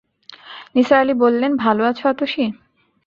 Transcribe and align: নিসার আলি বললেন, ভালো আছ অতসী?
নিসার 0.75 0.99
আলি 1.01 1.13
বললেন, 1.23 1.51
ভালো 1.63 1.81
আছ 1.83 1.99
অতসী? 2.11 2.43